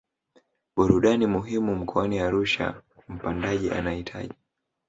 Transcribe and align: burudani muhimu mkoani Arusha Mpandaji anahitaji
burudani 0.75 1.27
muhimu 1.27 1.75
mkoani 1.75 2.19
Arusha 2.19 2.81
Mpandaji 3.09 3.71
anahitaji 3.71 4.33